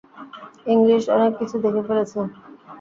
[0.67, 2.19] English অনেক কিছু দেখে ফেলেছে।